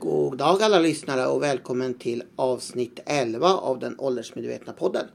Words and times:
God 0.00 0.38
dag 0.38 0.62
alla 0.62 0.78
lyssnare 0.78 1.26
och 1.26 1.42
välkommen 1.42 1.94
till 1.94 2.22
avsnitt 2.36 3.00
11 3.06 3.48
av 3.48 3.78
den 3.78 4.00
åldersmedvetna 4.00 4.72
podden. 4.72 5.06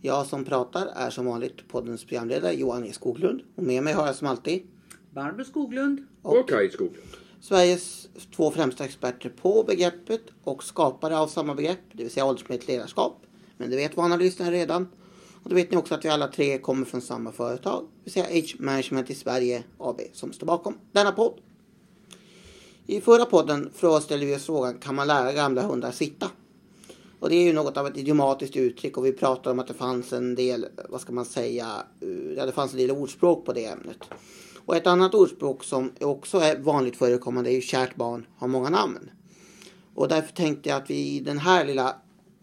Jag 0.00 0.26
som 0.26 0.44
pratar 0.44 0.86
är 0.86 1.10
som 1.10 1.26
vanligt 1.26 1.68
poddens 1.68 2.04
programledare 2.04 2.52
Johan 2.52 2.84
E 2.84 2.92
Skoglund 2.92 3.42
och 3.54 3.62
med 3.62 3.82
mig 3.82 3.92
har 3.92 4.06
jag 4.06 4.16
som 4.16 4.28
alltid 4.28 4.62
Barbro 5.10 5.44
Skoglund. 5.44 6.06
Och 6.22 6.48
Kaj 6.48 6.70
Skoglund. 6.70 7.06
Sveriges 7.40 8.08
två 8.36 8.50
främsta 8.50 8.84
experter 8.84 9.28
på 9.28 9.62
begreppet 9.62 10.22
och 10.44 10.64
skapare 10.64 11.18
av 11.18 11.28
samma 11.28 11.54
begrepp, 11.54 11.80
det 11.92 12.02
vill 12.02 12.12
säga 12.12 12.26
åldersmedvetet 12.26 12.68
ledarskap. 12.68 13.22
Men 13.56 13.70
det 13.70 13.76
vet 13.76 13.96
vana 13.96 14.16
lyssnare 14.16 14.50
redan. 14.50 14.88
Och 15.42 15.50
då 15.50 15.54
vet 15.54 15.70
ni 15.70 15.76
också 15.76 15.94
att 15.94 16.04
vi 16.04 16.08
alla 16.08 16.28
tre 16.28 16.58
kommer 16.58 16.84
från 16.84 17.00
samma 17.00 17.32
företag, 17.32 17.82
det 17.82 18.04
vill 18.04 18.12
säga 18.12 18.38
Age 18.38 18.56
Management 18.58 19.10
i 19.10 19.14
Sverige 19.14 19.62
AB 19.78 20.00
som 20.12 20.32
står 20.32 20.46
bakom 20.46 20.78
denna 20.92 21.12
podd. 21.12 21.40
I 22.88 23.00
förra 23.00 23.24
podden 23.24 23.70
ställde 24.02 24.26
vi 24.26 24.36
oss 24.36 24.46
frågan, 24.46 24.78
kan 24.78 24.94
man 24.94 25.06
lära 25.06 25.32
gamla 25.32 25.62
hundar 25.62 25.90
sitta? 25.90 26.30
Och 27.20 27.28
det 27.28 27.36
är 27.36 27.42
ju 27.42 27.52
något 27.52 27.76
av 27.76 27.86
ett 27.86 27.96
idiomatiskt 27.96 28.56
uttryck 28.56 28.96
och 28.96 29.06
vi 29.06 29.12
pratade 29.12 29.50
om 29.50 29.58
att 29.58 29.66
det 29.66 29.74
fanns 29.74 30.12
en 30.12 30.34
del, 30.34 30.66
vad 30.88 31.00
ska 31.00 31.12
man 31.12 31.24
säga, 31.24 31.66
eh, 32.00 32.32
ja, 32.36 32.46
det 32.46 32.52
fanns 32.52 32.72
en 32.72 32.78
del 32.78 32.90
ordspråk 32.90 33.44
på 33.44 33.52
det 33.52 33.64
ämnet. 33.64 33.96
Och 34.66 34.76
ett 34.76 34.86
annat 34.86 35.14
ordspråk 35.14 35.64
som 35.64 35.92
också 36.00 36.38
är 36.38 36.58
vanligt 36.58 36.96
förekommande 36.96 37.50
är 37.50 37.54
ju 37.54 37.60
kärt 37.60 37.96
barn 37.96 38.26
har 38.36 38.48
många 38.48 38.70
namn. 38.70 39.10
Och 39.94 40.08
därför 40.08 40.32
tänkte 40.32 40.68
jag 40.68 40.82
att 40.82 40.90
vi 40.90 41.16
i 41.16 41.20
den 41.20 41.38
här 41.38 41.64
lilla, 41.64 41.96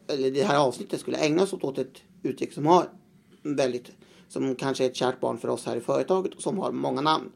eller 0.07 0.31
det 0.31 0.43
här 0.43 0.57
avsnittet 0.57 0.99
skulle 0.99 1.17
ägna 1.17 1.43
oss 1.43 1.53
åt 1.53 1.77
ett 1.77 2.01
uttryck 2.23 2.53
som 2.53 2.65
har 2.65 2.89
väldigt, 3.43 3.91
som 4.29 4.55
kanske 4.55 4.85
är 4.85 4.89
ett 4.89 4.95
kärt 4.95 5.19
barn 5.19 5.37
för 5.37 5.47
oss 5.47 5.65
här 5.65 5.75
i 5.75 5.81
företaget 5.81 6.33
och 6.33 6.41
som 6.41 6.59
har 6.59 6.71
många 6.71 7.01
namn. 7.01 7.31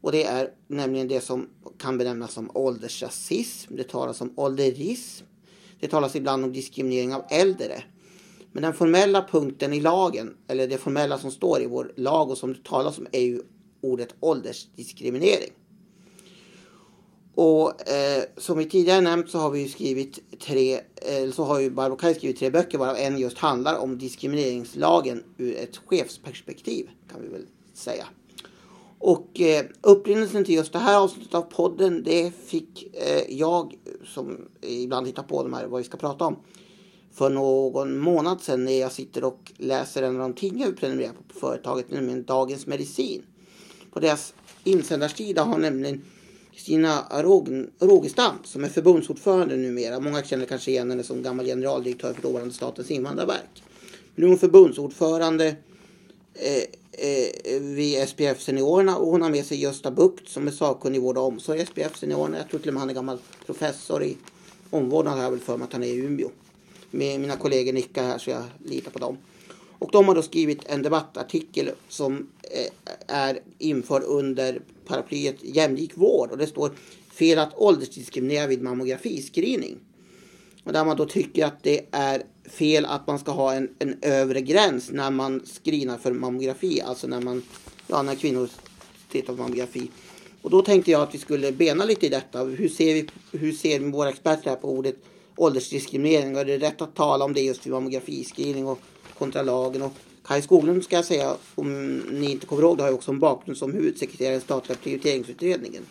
Och 0.00 0.12
det 0.12 0.24
är 0.24 0.50
nämligen 0.66 1.08
det 1.08 1.20
som 1.20 1.48
kan 1.78 1.98
benämnas 1.98 2.32
som 2.32 2.50
åldersrasism. 2.54 3.76
Det 3.76 3.88
talas 3.88 4.20
om 4.20 4.32
ålderism. 4.36 5.24
Det 5.80 5.88
talas 5.88 6.16
ibland 6.16 6.44
om 6.44 6.52
diskriminering 6.52 7.14
av 7.14 7.24
äldre. 7.30 7.82
Men 8.52 8.62
den 8.62 8.74
formella 8.74 9.22
punkten 9.30 9.72
i 9.72 9.80
lagen, 9.80 10.36
eller 10.48 10.68
det 10.68 10.78
formella 10.78 11.18
som 11.18 11.30
står 11.30 11.62
i 11.62 11.66
vår 11.66 11.92
lag 11.96 12.30
och 12.30 12.38
som 12.38 12.52
det 12.52 12.64
talas 12.64 12.98
om 12.98 13.06
är 13.12 13.20
ju 13.20 13.42
ordet 13.80 14.14
åldersdiskriminering. 14.20 15.52
Och 17.34 17.88
eh, 17.88 18.24
som 18.36 18.58
vi 18.58 18.64
tidigare 18.64 19.00
nämnt 19.00 19.30
så 19.30 19.38
har 19.38 19.50
vi 19.50 19.60
ju 19.60 19.68
skrivit 19.68 20.40
tre, 20.40 20.74
eh, 20.96 21.30
så 21.32 21.44
har 21.44 21.60
ju 21.60 21.70
Barbro 21.70 21.96
Kaj 21.96 22.14
skrivit 22.14 22.38
tre 22.38 22.50
böcker 22.50 22.78
varav 22.78 22.96
en 22.96 23.18
just 23.18 23.38
handlar 23.38 23.78
om 23.78 23.98
diskrimineringslagen 23.98 25.24
ur 25.38 25.56
ett 25.56 25.76
chefsperspektiv 25.76 26.90
kan 27.12 27.22
vi 27.22 27.28
väl 27.28 27.46
säga. 27.74 28.06
Och 29.02 29.40
eh, 29.40 29.64
upprinnelsen 29.80 30.44
till 30.44 30.54
just 30.54 30.72
det 30.72 30.78
här 30.78 30.98
avsnittet 30.98 31.34
av 31.34 31.42
podden 31.42 32.02
det 32.02 32.32
fick 32.46 32.94
eh, 32.94 33.22
jag 33.28 33.74
som 34.04 34.48
ibland 34.60 35.06
hittar 35.06 35.22
på 35.22 35.42
de 35.42 35.52
här 35.52 35.66
vad 35.66 35.78
vi 35.78 35.84
ska 35.84 35.96
prata 35.96 36.24
om 36.24 36.36
för 37.12 37.30
någon 37.30 37.98
månad 37.98 38.40
sedan 38.40 38.64
när 38.64 38.80
jag 38.80 38.92
sitter 38.92 39.24
och 39.24 39.52
läser 39.56 40.02
en 40.02 40.20
av 40.20 40.28
de 40.28 40.34
tidningar 40.34 40.66
vi 40.66 40.72
prenumererar 40.72 41.12
på 41.12 41.22
på 41.22 41.38
företaget, 41.38 41.90
nämligen 41.90 42.24
Dagens 42.24 42.66
Medicin. 42.66 43.22
På 43.92 44.00
deras 44.00 44.34
insändarsida 44.64 45.42
har 45.42 45.58
nämligen 45.58 46.02
Kristina 46.52 47.04
Rogestam 47.80 48.34
som 48.44 48.64
är 48.64 48.68
förbundsordförande 48.68 49.56
numera. 49.56 50.00
Många 50.00 50.22
känner 50.22 50.46
kanske 50.46 50.70
igen 50.70 50.90
henne 50.90 51.02
som 51.02 51.22
gammal 51.22 51.46
generaldirektör 51.46 52.12
för 52.12 52.22
dåvarande 52.22 52.54
Statens 52.54 52.90
invandrarverk. 52.90 53.62
Nu 54.14 54.24
är 54.24 54.28
hon 54.28 54.38
förbundsordförande 54.38 55.56
Eh, 56.34 56.62
eh, 56.92 57.60
vid 57.60 58.08
SPF 58.08 58.40
Seniorerna 58.40 58.96
och 58.96 59.06
hon 59.06 59.22
har 59.22 59.30
med 59.30 59.46
sig 59.46 59.60
Gösta 59.60 59.90
Bukt 59.90 60.28
som 60.28 60.46
är 60.46 60.50
sakkunnig 60.50 60.98
i 60.98 61.02
vård 61.02 61.18
och 61.18 61.26
omsorg 61.26 61.60
i 61.60 61.66
SPF 61.66 61.98
Seniorerna. 61.98 62.36
Jag 62.36 62.48
tror 62.48 62.60
till 62.60 62.68
och 62.68 62.74
med 62.74 62.80
han 62.80 62.90
är 62.90 62.94
gammal 62.94 63.18
professor 63.46 64.02
i 64.02 64.16
omvårdnad 64.70 65.14
har 65.14 65.22
jag 65.22 65.30
väl 65.30 65.40
för 65.40 65.56
mig 65.56 65.64
att 65.64 65.72
han 65.72 65.82
är 65.82 65.86
i 65.86 65.96
Umeå. 65.96 66.30
Med 66.90 67.20
mina 67.20 67.36
kollegor 67.36 67.72
nickar 67.72 68.02
här 68.02 68.18
så 68.18 68.30
jag 68.30 68.42
litar 68.64 68.90
på 68.90 68.98
dem. 68.98 69.18
Och 69.78 69.90
de 69.92 70.08
har 70.08 70.14
då 70.14 70.22
skrivit 70.22 70.60
en 70.66 70.82
debattartikel 70.82 71.70
som 71.88 72.30
eh, 72.42 72.94
är 73.06 73.40
införd 73.58 74.02
under 74.02 74.62
paraplyet 74.86 75.36
jämlik 75.42 75.96
vård 75.96 76.30
och 76.30 76.38
det 76.38 76.46
står 76.46 76.70
fel 77.12 77.38
att 77.38 77.54
åldersdiskriminera 77.56 78.46
vid 78.46 78.62
mammografiscreening. 78.62 79.76
Och 80.64 80.72
där 80.72 80.84
man 80.84 80.96
då 80.96 81.04
tycker 81.04 81.46
att 81.46 81.62
det 81.62 81.86
är 81.90 82.22
fel 82.52 82.84
att 82.84 83.06
man 83.06 83.18
ska 83.18 83.32
ha 83.32 83.54
en, 83.54 83.68
en 83.78 83.98
övre 84.02 84.40
gräns 84.40 84.90
när 84.90 85.10
man 85.10 85.40
screenar 85.40 85.98
för 85.98 86.12
mammografi, 86.12 86.80
alltså 86.80 87.06
när 87.06 87.20
man, 87.20 87.42
ja 87.86 88.02
när 88.02 88.14
kvinnor 88.14 88.48
tittar 89.10 89.32
på 89.32 89.42
mammografi. 89.42 89.90
Och 90.42 90.50
då 90.50 90.62
tänkte 90.62 90.90
jag 90.90 91.02
att 91.02 91.14
vi 91.14 91.18
skulle 91.18 91.52
bena 91.52 91.84
lite 91.84 92.06
i 92.06 92.08
detta. 92.08 92.44
Hur 92.44 92.68
ser, 92.68 92.94
vi, 92.94 93.08
hur 93.32 93.52
ser 93.52 93.80
våra 93.80 94.08
experter 94.08 94.50
här 94.50 94.56
på 94.56 94.68
ordet 94.68 94.96
åldersdiskriminering? 95.36 96.34
Och 96.34 96.40
är 96.40 96.44
det 96.44 96.58
rätt 96.58 96.82
att 96.82 96.94
tala 96.94 97.24
om 97.24 97.32
det 97.32 97.40
just 97.40 97.66
vid 97.66 97.72
mammografiscreening 97.72 98.66
och 98.66 98.78
kontra 99.18 99.42
lagen? 99.42 99.82
Och 99.82 99.92
Kaj 100.26 100.42
Skoglund 100.42 100.84
ska 100.84 100.96
jag 100.96 101.04
säga, 101.04 101.36
om 101.54 101.96
ni 101.98 102.30
inte 102.30 102.46
kommer 102.46 102.62
ihåg, 102.62 102.76
det 102.76 102.82
har 102.82 102.90
ju 102.90 102.94
också 102.94 103.10
en 103.10 103.18
bakgrund 103.18 103.58
som 103.58 103.72
huvudsekreterare 103.72 104.32
i 104.32 104.36
den 104.36 104.40
statliga 104.40 104.78
prioriteringsutredningen. 104.82 105.82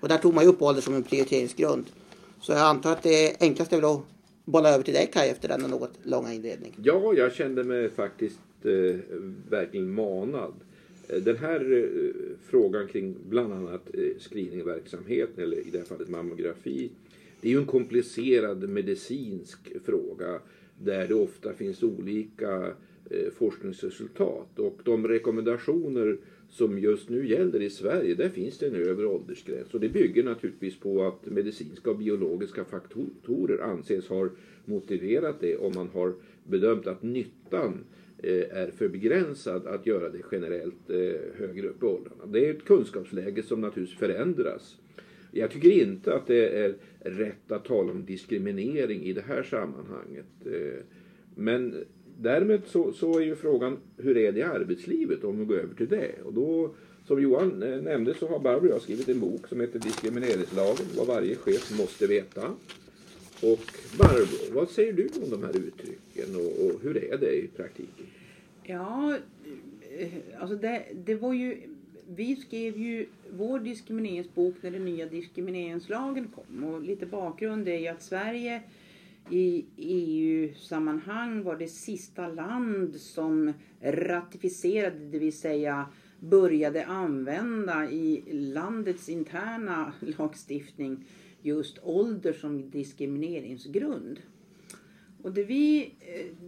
Och 0.00 0.08
där 0.08 0.18
tog 0.18 0.34
man 0.34 0.44
ju 0.44 0.50
upp 0.50 0.62
ålder 0.62 0.82
som 0.82 0.94
en 0.94 1.02
prioriteringsgrund. 1.02 1.86
Så 2.40 2.52
jag 2.52 2.60
antar 2.60 2.92
att 2.92 3.02
det 3.02 3.36
enklaste 3.40 3.76
är 3.76 3.80
väl 3.80 3.90
att 3.90 4.02
bolla 4.48 4.74
över 4.74 4.84
till 4.84 4.94
dig 4.94 5.10
Kaj 5.12 5.30
efter 5.30 5.48
denna 5.48 5.66
något 5.68 5.98
långa 6.02 6.34
inledning. 6.34 6.74
Ja, 6.82 7.14
jag 7.14 7.32
kände 7.32 7.64
mig 7.64 7.88
faktiskt 7.90 8.40
eh, 8.62 8.96
verkligen 9.50 9.94
manad. 9.94 10.52
Eh, 11.08 11.16
den 11.16 11.36
här 11.36 11.72
eh, 11.72 12.12
frågan 12.46 12.88
kring 12.88 13.14
bland 13.28 13.52
annat 13.52 13.94
eh, 13.94 14.18
screeningverksamheten, 14.18 15.44
eller 15.44 15.56
i 15.56 15.70
det 15.72 15.78
här 15.78 15.84
fallet 15.84 16.08
mammografi, 16.08 16.90
det 17.40 17.48
är 17.48 17.52
ju 17.52 17.58
en 17.58 17.66
komplicerad 17.66 18.68
medicinsk 18.68 19.58
fråga 19.84 20.40
där 20.78 21.08
det 21.08 21.14
ofta 21.14 21.52
finns 21.52 21.82
olika 21.82 22.72
eh, 23.10 23.30
forskningsresultat. 23.38 24.58
Och 24.58 24.78
de 24.84 25.08
rekommendationer 25.08 26.18
som 26.50 26.78
just 26.78 27.08
nu 27.08 27.28
gäller 27.28 27.62
i 27.62 27.70
Sverige, 27.70 28.14
där 28.14 28.28
finns 28.28 28.58
det 28.58 28.66
en 28.66 28.74
övre 28.74 29.06
åldersgräns. 29.06 29.74
Och 29.74 29.80
det 29.80 29.88
bygger 29.88 30.24
naturligtvis 30.24 30.76
på 30.80 31.06
att 31.06 31.26
medicinska 31.26 31.90
och 31.90 31.98
biologiska 31.98 32.64
faktorer 32.64 33.62
anses 33.62 34.08
ha 34.08 34.28
motiverat 34.64 35.40
det 35.40 35.56
om 35.56 35.72
man 35.74 35.88
har 35.88 36.14
bedömt 36.44 36.86
att 36.86 37.02
nyttan 37.02 37.84
eh, 38.18 38.32
är 38.32 38.70
för 38.76 38.88
begränsad 38.88 39.66
att 39.66 39.86
göra 39.86 40.08
det 40.08 40.22
generellt 40.32 40.90
eh, 40.90 40.96
högre 41.36 41.68
upp 41.68 41.82
i 41.82 41.86
åldrarna. 41.86 42.26
Det 42.26 42.46
är 42.46 42.50
ett 42.50 42.64
kunskapsläge 42.64 43.42
som 43.42 43.60
naturligtvis 43.60 43.98
förändras. 43.98 44.76
Jag 45.30 45.50
tycker 45.50 45.70
inte 45.70 46.14
att 46.14 46.26
det 46.26 46.48
är 46.48 46.74
rätt 47.00 47.52
att 47.52 47.64
tala 47.64 47.92
om 47.92 48.04
diskriminering 48.04 49.02
i 49.02 49.12
det 49.12 49.24
här 49.26 49.42
sammanhanget. 49.42 50.26
Eh, 50.46 50.84
men 51.34 51.84
därmed 52.20 52.60
så, 52.66 52.92
så 52.92 53.18
är 53.18 53.24
ju 53.24 53.36
frågan 53.36 53.78
hur 53.96 54.16
är 54.16 54.32
det 54.32 54.40
i 54.40 54.42
arbetslivet 54.42 55.24
om 55.24 55.38
vi 55.38 55.44
går 55.44 55.56
över 55.56 55.74
till 55.74 55.88
det. 55.88 56.12
Och 56.24 56.32
då, 56.32 56.70
som 57.06 57.22
Johan 57.22 57.62
eh, 57.62 57.82
nämnde 57.82 58.14
så 58.14 58.28
har 58.28 58.38
Barbro 58.38 58.68
och 58.68 58.74
jag 58.74 58.82
skrivit 58.82 59.08
en 59.08 59.20
bok 59.20 59.48
som 59.48 59.60
heter 59.60 59.78
Diskrimineringslagen, 59.78 60.86
vad 60.96 61.06
varje 61.06 61.36
chef 61.36 61.78
måste 61.78 62.06
veta. 62.06 62.42
Och 63.42 63.60
Barbro, 63.98 64.54
vad 64.54 64.68
säger 64.68 64.92
du 64.92 65.08
om 65.22 65.30
de 65.30 65.42
här 65.42 65.56
uttrycken 65.56 66.36
och, 66.36 66.66
och 66.66 66.82
hur 66.82 67.04
är 67.04 67.18
det 67.18 67.32
i 67.32 67.48
praktiken? 67.56 68.06
Ja, 68.62 69.16
eh, 69.98 70.08
alltså 70.40 70.56
det, 70.56 70.82
det 71.04 71.14
var 71.14 71.32
ju 71.32 71.56
vi 72.16 72.36
skrev 72.36 72.78
ju 72.78 73.06
vår 73.30 73.58
diskrimineringsbok 73.58 74.54
när 74.60 74.70
den 74.70 74.84
nya 74.84 75.06
diskrimineringslagen 75.06 76.28
kom. 76.34 76.64
Och 76.64 76.82
lite 76.82 77.06
bakgrund 77.06 77.68
är 77.68 77.78
ju 77.78 77.88
att 77.88 78.02
Sverige 78.02 78.62
i 79.30 79.66
EU-sammanhang 79.76 81.42
var 81.42 81.56
det 81.56 81.68
sista 81.68 82.28
land 82.28 82.96
som 82.96 83.52
ratificerade, 83.82 84.98
det 84.98 85.18
vill 85.18 85.38
säga 85.38 85.86
började 86.20 86.86
använda 86.86 87.90
i 87.90 88.22
landets 88.32 89.08
interna 89.08 89.92
lagstiftning 90.00 91.04
just 91.42 91.78
ålder 91.82 92.32
som 92.32 92.70
diskrimineringsgrund. 92.70 94.20
Och 95.22 95.32
det, 95.32 95.44
vi, 95.44 95.94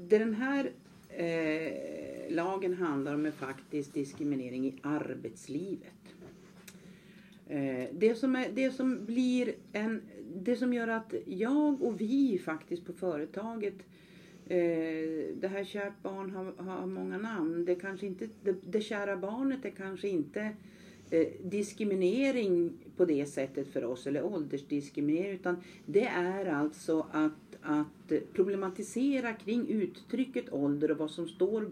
det 0.08 0.18
den 0.18 0.34
här 0.34 0.72
eh, 1.08 2.34
lagen 2.34 2.74
handlar 2.74 3.14
om 3.14 3.26
är 3.26 3.30
faktiskt 3.30 3.94
diskriminering 3.94 4.66
i 4.66 4.74
arbetslivet. 4.82 6.14
Eh, 7.50 7.88
det 7.92 8.14
som, 8.14 8.36
är, 8.36 8.48
det 8.54 8.70
som 8.70 9.04
blir 9.06 9.54
en, 9.72 10.02
det 10.34 10.56
som 10.56 10.72
gör 10.72 10.88
att 10.88 11.14
jag 11.26 11.82
och 11.82 12.00
vi 12.00 12.40
faktiskt 12.44 12.86
på 12.86 12.92
företaget 12.92 13.74
eh, 14.46 15.34
det 15.34 15.48
här 15.50 15.64
kärt 15.64 16.02
barn 16.02 16.30
har, 16.30 16.64
har 16.64 16.86
många 16.86 17.18
namn. 17.18 17.64
Det, 17.64 17.74
kanske 17.74 18.06
inte, 18.06 18.28
det, 18.44 18.54
det 18.70 18.80
kära 18.80 19.16
barnet 19.16 19.64
är 19.64 19.70
kanske 19.70 20.08
inte 20.08 20.50
eh, 21.10 21.26
diskriminering 21.44 22.72
på 22.96 23.04
det 23.04 23.26
sättet 23.26 23.72
för 23.72 23.84
oss 23.84 24.06
eller 24.06 24.24
åldersdiskriminering 24.24 25.32
utan 25.32 25.56
det 25.86 26.06
är 26.06 26.46
alltså 26.46 27.06
att, 27.12 27.56
att 27.62 28.12
problematisera 28.32 29.32
kring 29.32 29.68
uttrycket 29.68 30.52
ålder 30.52 30.90
och 30.90 30.98
vad 30.98 31.10
som 31.10 31.28
står 31.28 31.70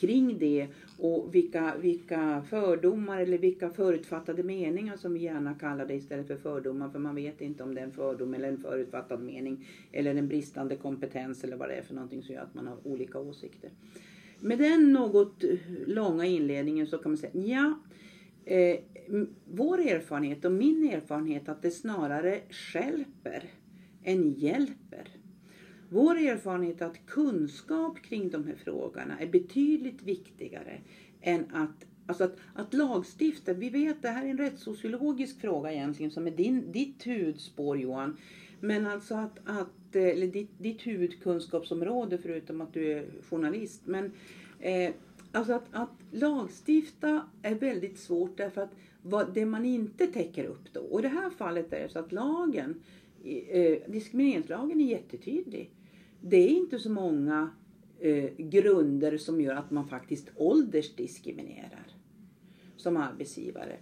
kring 0.00 0.38
det 0.38 0.68
och 0.98 1.34
vilka, 1.34 1.74
vilka 1.80 2.42
fördomar 2.50 3.20
eller 3.20 3.38
vilka 3.38 3.70
förutfattade 3.70 4.42
meningar 4.42 4.96
som 4.96 5.14
vi 5.14 5.20
gärna 5.20 5.54
kallar 5.54 5.86
det 5.86 5.94
istället 5.94 6.26
för 6.26 6.36
fördomar 6.36 6.88
för 6.88 6.98
man 6.98 7.14
vet 7.14 7.40
inte 7.40 7.62
om 7.62 7.74
det 7.74 7.80
är 7.80 7.84
en 7.84 7.92
fördom 7.92 8.34
eller 8.34 8.48
en 8.48 8.58
förutfattad 8.58 9.22
mening 9.22 9.66
eller 9.92 10.14
en 10.14 10.28
bristande 10.28 10.76
kompetens 10.76 11.44
eller 11.44 11.56
vad 11.56 11.68
det 11.68 11.74
är 11.74 11.82
för 11.82 11.94
någonting 11.94 12.22
som 12.22 12.34
gör 12.34 12.42
att 12.42 12.54
man 12.54 12.66
har 12.66 12.76
olika 12.84 13.18
åsikter. 13.18 13.70
Med 14.40 14.58
den 14.58 14.92
något 14.92 15.44
långa 15.86 16.26
inledningen 16.26 16.86
så 16.86 16.98
kan 16.98 17.10
man 17.10 17.18
säga 17.18 17.32
ja, 17.34 17.78
eh, 18.54 18.80
vår 19.44 19.78
erfarenhet 19.78 20.44
och 20.44 20.52
min 20.52 20.90
erfarenhet 20.92 21.48
att 21.48 21.62
det 21.62 21.70
snarare 21.70 22.40
skälper 22.50 23.44
än 24.04 24.32
hjälper. 24.32 25.17
Vår 25.88 26.18
erfarenhet 26.18 26.80
är 26.80 26.86
att 26.86 27.06
kunskap 27.06 28.02
kring 28.02 28.30
de 28.30 28.46
här 28.46 28.56
frågorna 28.64 29.18
är 29.18 29.26
betydligt 29.26 30.02
viktigare 30.02 30.80
än 31.20 31.44
att 31.52 31.84
Alltså 32.08 32.24
att, 32.24 32.36
att 32.54 32.74
lagstifta, 32.74 33.52
vi 33.52 33.70
vet 33.70 34.02
det 34.02 34.08
här 34.08 34.24
är 34.24 34.30
en 34.30 34.38
rättssociologisk 34.38 35.40
fråga 35.40 35.72
egentligen 35.72 36.10
som 36.10 36.26
är 36.26 36.30
din, 36.30 36.72
ditt 36.72 37.06
huvudspår 37.06 37.78
Johan. 37.78 38.16
Men 38.60 38.86
alltså 38.86 39.14
att, 39.14 39.38
att 39.44 39.96
eh, 39.96 40.02
eller 40.02 40.26
ditt, 40.26 40.50
ditt 40.58 40.86
huvudkunskapsområde 40.86 42.18
förutom 42.18 42.60
att 42.60 42.74
du 42.74 42.92
är 42.92 43.04
journalist. 43.30 43.82
Men 43.84 44.12
eh, 44.60 44.90
alltså 45.32 45.52
att, 45.52 45.66
att 45.72 45.90
lagstifta 46.10 47.22
är 47.42 47.54
väldigt 47.54 47.98
svårt 47.98 48.36
därför 48.36 48.60
att 48.60 48.74
vad, 49.02 49.34
det 49.34 49.46
man 49.46 49.64
inte 49.64 50.06
täcker 50.06 50.44
upp 50.44 50.72
då. 50.72 50.80
Och 50.80 51.00
i 51.00 51.02
det 51.02 51.08
här 51.08 51.30
fallet 51.30 51.72
är 51.72 51.82
det 51.82 51.88
så 51.88 51.98
att 51.98 52.12
lagen, 52.12 52.82
eh, 53.24 53.78
diskrimineringslagen 53.86 54.80
är 54.80 54.90
jättetydlig 54.90 55.70
det 56.20 56.36
är 56.36 56.48
inte 56.48 56.78
så 56.78 56.90
många 56.90 57.50
eh, 58.00 58.30
grunder 58.36 59.18
som 59.18 59.40
gör 59.40 59.54
att 59.54 59.70
man 59.70 59.88
faktiskt 59.88 60.28
åldersdiskriminerar 60.36 61.86
som 62.76 62.96
arbetsgivare. 62.96 63.76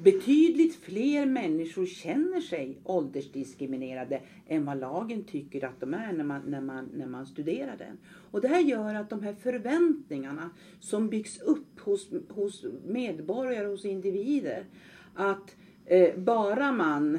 Betydligt 0.00 0.74
fler 0.74 1.26
människor 1.26 1.86
känner 1.86 2.40
sig 2.40 2.78
åldersdiskriminerade 2.84 4.20
än 4.46 4.64
vad 4.64 4.80
lagen 4.80 5.24
tycker 5.24 5.64
att 5.64 5.80
de 5.80 5.94
är 5.94 6.12
när 6.12 6.24
man, 6.24 6.42
när 6.46 6.60
man, 6.60 6.88
när 6.94 7.06
man 7.06 7.26
studerar 7.26 7.76
den. 7.76 7.98
Och 8.30 8.40
det 8.40 8.48
här 8.48 8.60
gör 8.60 8.94
att 8.94 9.10
de 9.10 9.22
här 9.22 9.34
förväntningarna 9.34 10.50
som 10.80 11.08
byggs 11.08 11.40
upp 11.40 11.80
hos, 11.80 12.10
hos 12.28 12.64
medborgare, 12.86 13.66
hos 13.66 13.84
individer, 13.84 14.64
att 15.14 15.56
eh, 15.86 16.18
bara 16.18 16.72
man 16.72 17.18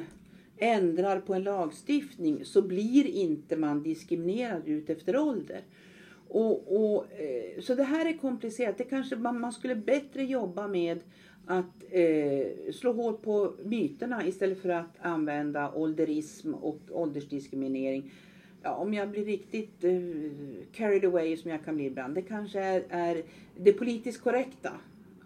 ändrar 0.57 1.19
på 1.19 1.33
en 1.33 1.43
lagstiftning 1.43 2.45
så 2.45 2.61
blir 2.61 3.07
inte 3.07 3.55
man 3.55 3.83
diskriminerad 3.83 4.67
ut 4.67 4.89
efter 4.89 5.17
ålder. 5.17 5.61
Och, 6.27 6.85
och 6.85 7.11
eh, 7.11 7.61
så 7.61 7.75
det 7.75 7.83
här 7.83 8.05
är 8.05 8.17
komplicerat. 8.17 8.77
Det 8.77 8.83
kanske 8.83 9.15
man, 9.15 9.39
man 9.39 9.51
skulle 9.51 9.75
bättre 9.75 10.23
jobba 10.23 10.67
med 10.67 10.99
att 11.45 11.83
eh, 11.91 12.71
slå 12.73 12.93
hål 12.93 13.13
på 13.13 13.53
myterna 13.63 14.27
istället 14.27 14.61
för 14.61 14.69
att 14.69 14.95
använda 15.01 15.73
ålderism 15.73 16.53
och 16.53 16.79
åldersdiskriminering. 16.89 18.11
Ja, 18.63 18.75
om 18.75 18.93
jag 18.93 19.09
blir 19.09 19.25
riktigt 19.25 19.83
eh, 19.83 19.91
carried 20.71 21.05
away 21.05 21.37
som 21.37 21.51
jag 21.51 21.65
kan 21.65 21.75
bli 21.75 21.85
ibland. 21.85 22.15
Det 22.15 22.21
kanske 22.21 22.59
är, 22.59 22.83
är 22.89 23.23
det 23.57 23.73
politiskt 23.73 24.21
korrekta 24.21 24.71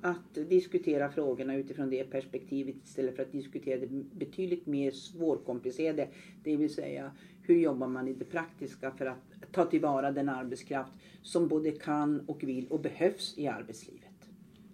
att 0.01 0.49
diskutera 0.49 1.11
frågorna 1.11 1.55
utifrån 1.55 1.89
det 1.89 2.03
perspektivet 2.03 2.75
istället 2.85 3.15
för 3.15 3.23
att 3.23 3.31
diskutera 3.31 3.79
det 3.79 3.87
betydligt 4.15 4.65
mer 4.65 4.91
svårkomplicerade. 4.91 6.07
Det 6.43 6.55
vill 6.55 6.73
säga 6.73 7.11
hur 7.41 7.55
jobbar 7.55 7.87
man 7.87 8.07
i 8.07 8.13
det 8.13 8.25
praktiska 8.25 8.91
för 8.91 9.05
att 9.05 9.51
ta 9.51 9.65
tillvara 9.65 10.11
den 10.11 10.29
arbetskraft 10.29 10.91
som 11.21 11.47
både 11.47 11.71
kan 11.71 12.19
och 12.19 12.43
vill 12.43 12.67
och 12.67 12.79
behövs 12.79 13.33
i 13.37 13.47
arbetslivet. 13.47 14.03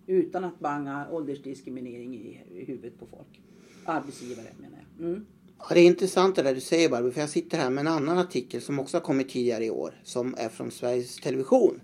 Utan 0.08 0.44
att 0.44 0.60
banga 0.60 1.08
åldersdiskriminering 1.12 2.16
i 2.16 2.64
huvudet 2.66 3.00
på 3.00 3.06
folk. 3.06 3.42
Arbetsgivare 3.86 4.48
menar 4.60 4.78
jag. 4.98 5.08
Mm. 5.08 5.26
Ja, 5.60 5.66
det 5.74 5.80
är 5.80 5.86
intressant 5.86 6.36
det 6.36 6.42
där 6.44 6.56
du 6.56 6.62
säger 6.62 6.90
Barbro, 6.90 7.12
för 7.12 7.22
jag 7.22 7.30
sitter 7.30 7.58
här 7.58 7.70
med 7.70 7.82
en 7.82 7.88
annan 7.88 8.18
artikel 8.18 8.62
som 8.62 8.80
också 8.80 8.98
har 8.98 9.02
kommit 9.02 9.30
tidigare 9.30 9.66
i 9.66 9.70
år 9.70 10.02
som 10.04 10.36
är 10.38 10.50
från 10.50 10.72
Sveriges 10.72 11.16
Television. 11.16 11.82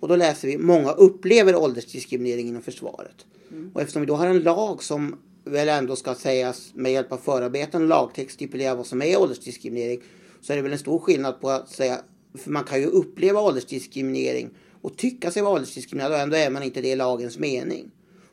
Och 0.00 0.08
då 0.08 0.16
läser 0.16 0.48
vi 0.48 0.58
många 0.58 0.92
upplever 0.92 1.56
åldersdiskriminering 1.56 2.48
inom 2.48 2.62
försvaret. 2.62 3.26
Mm. 3.50 3.70
Och 3.74 3.80
eftersom 3.80 4.02
vi 4.02 4.06
då 4.06 4.14
har 4.14 4.26
en 4.26 4.40
lag 4.40 4.82
som 4.82 5.18
väl 5.44 5.68
ändå 5.68 5.96
ska 5.96 6.14
sägas 6.14 6.70
med 6.74 6.92
hjälp 6.92 7.12
av 7.12 7.16
förarbeten 7.16 7.88
lagtext 7.88 8.34
stipulera 8.34 8.74
vad 8.74 8.86
som 8.86 9.02
är 9.02 9.20
åldersdiskriminering 9.20 10.00
så 10.40 10.52
är 10.52 10.56
det 10.56 10.62
väl 10.62 10.72
en 10.72 10.78
stor 10.78 10.98
skillnad 10.98 11.40
på 11.40 11.50
att 11.50 11.68
säga 11.68 12.00
för 12.34 12.50
man 12.50 12.64
kan 12.64 12.80
ju 12.80 12.86
uppleva 12.86 13.40
åldersdiskriminering 13.40 14.50
och 14.82 14.96
tycka 14.96 15.30
sig 15.30 15.42
vara 15.42 15.54
åldersdiskriminerad 15.54 16.12
och 16.12 16.18
ändå 16.18 16.36
är 16.36 16.50
man 16.50 16.62
inte 16.62 16.80
det 16.80 16.88
i 16.88 16.96
lagens 16.96 17.38
mening. 17.38 17.90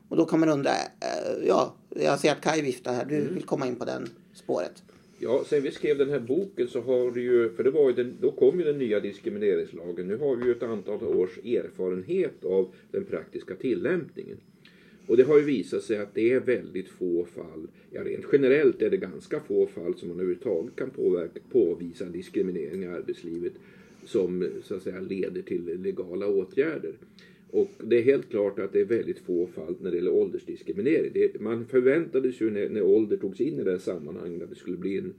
Och 0.09 0.17
då 0.17 0.25
kan 0.25 0.39
man 0.39 0.49
undra, 0.49 0.71
eh, 0.71 1.47
ja, 1.47 1.75
jag 1.89 2.19
ser 2.19 2.31
att 2.31 2.41
Kaj 2.41 2.61
viftar 2.61 2.93
här, 2.93 3.05
du 3.05 3.21
mm. 3.21 3.33
vill 3.33 3.43
komma 3.43 3.67
in 3.67 3.75
på 3.75 3.85
den 3.85 4.09
spåret. 4.33 4.83
Ja, 5.19 5.43
sen 5.47 5.63
vi 5.63 5.71
skrev 5.71 5.97
den 5.97 6.09
här 6.09 6.19
boken 6.19 6.67
så 6.67 6.81
har 6.81 7.11
det 7.11 7.21
ju, 7.21 7.49
för 7.49 7.63
det 7.63 7.71
var 7.71 7.89
ju 7.89 7.95
den, 7.95 8.17
då 8.21 8.31
kom 8.31 8.59
ju 8.59 8.65
den 8.65 8.77
nya 8.77 8.99
diskrimineringslagen. 8.99 10.07
Nu 10.07 10.17
har 10.17 10.35
vi 10.35 10.45
ju 10.45 10.51
ett 10.51 10.63
antal 10.63 11.03
års 11.03 11.37
erfarenhet 11.37 12.45
av 12.45 12.73
den 12.91 13.03
praktiska 13.03 13.55
tillämpningen. 13.55 14.37
Och 15.07 15.17
det 15.17 15.23
har 15.23 15.37
ju 15.37 15.43
visat 15.43 15.83
sig 15.83 15.97
att 15.97 16.15
det 16.15 16.31
är 16.31 16.39
väldigt 16.39 16.89
få 16.89 17.25
fall, 17.25 17.67
ja 17.91 18.03
rent 18.03 18.25
generellt 18.31 18.81
är 18.81 18.89
det 18.89 18.97
ganska 18.97 19.39
få 19.39 19.67
fall 19.67 19.95
som 19.95 20.07
man 20.07 20.17
överhuvudtaget 20.17 20.75
kan 20.75 20.89
påverka, 20.89 21.39
påvisa 21.51 22.05
diskriminering 22.05 22.83
i 22.83 22.87
arbetslivet 22.87 23.53
som 24.05 24.49
så 24.63 24.75
att 24.75 24.83
säga 24.83 24.99
leder 24.99 25.41
till 25.41 25.81
legala 25.81 26.27
åtgärder. 26.27 26.93
Och 27.51 27.71
det 27.83 27.97
är 27.97 28.03
helt 28.03 28.29
klart 28.29 28.59
att 28.59 28.73
det 28.73 28.79
är 28.79 28.85
väldigt 28.85 29.19
få 29.19 29.47
fall 29.47 29.75
när 29.81 29.91
det 29.91 29.97
gäller 29.97 30.13
åldersdiskriminering. 30.13 31.11
Det, 31.13 31.41
man 31.41 31.65
förväntades 31.65 32.41
ju 32.41 32.51
när, 32.51 32.69
när 32.69 32.81
ålder 32.81 33.17
togs 33.17 33.41
in 33.41 33.59
i 33.59 33.63
det 33.63 33.71
här 33.71 33.77
sammanhanget 33.77 34.43
att 34.43 34.49
det 34.49 34.55
skulle 34.55 34.77
bli 34.77 34.97
en 34.97 35.13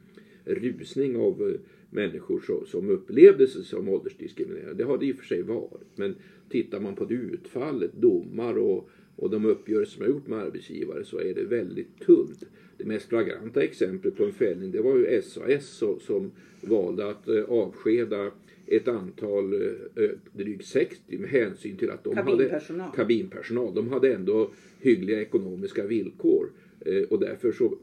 rusning 0.44 1.16
av 1.16 1.48
eh, 1.48 1.60
människor 1.90 2.40
så, 2.46 2.64
som 2.64 2.90
upplevde 2.90 3.46
sig 3.46 3.64
som 3.64 3.88
åldersdiskriminerade. 3.88 4.74
Det 4.74 4.84
har 4.84 4.98
det 4.98 5.06
i 5.06 5.12
och 5.12 5.16
för 5.16 5.24
sig 5.24 5.42
varit. 5.42 5.88
Men 5.94 6.14
tittar 6.50 6.80
man 6.80 6.94
på 6.94 7.04
det 7.04 7.14
utfallet, 7.14 7.90
domar 8.00 8.58
och, 8.58 8.90
och 9.16 9.30
de 9.30 9.44
uppgörelser 9.44 9.94
som 9.94 10.02
har 10.02 10.08
gjort 10.08 10.26
med 10.26 10.38
arbetsgivare 10.38 11.04
så 11.04 11.18
är 11.18 11.34
det 11.34 11.44
väldigt 11.44 12.00
tunt. 12.06 12.44
Det 12.78 12.84
mest 12.84 13.08
flagranta 13.08 13.62
exemplet 13.62 14.16
på 14.16 14.24
en 14.24 14.32
fällning 14.32 14.70
det 14.70 14.80
var 14.80 14.96
ju 14.96 15.22
SAS 15.22 15.66
som, 15.66 16.00
som 16.00 16.30
valde 16.60 17.10
att 17.10 17.28
eh, 17.28 17.44
avskeda 17.44 18.30
ett 18.66 18.88
antal, 18.88 19.52
eh, 19.52 20.04
eh, 20.04 20.10
drygt 20.32 20.64
60 20.64 21.18
med 21.18 21.30
hänsyn 21.30 21.76
till 21.76 21.90
att 21.90 22.04
de 22.04 22.14
kabinpersonal. 22.14 22.80
hade 22.80 22.96
kabinpersonal. 22.96 23.74
De 23.74 23.88
hade 23.88 24.14
ändå 24.14 24.50
hyggliga 24.80 25.20
ekonomiska 25.20 25.86
villkor 25.86 26.50
eh, 26.80 27.02
och 27.02 27.20
därför 27.20 27.52
så 27.52 27.78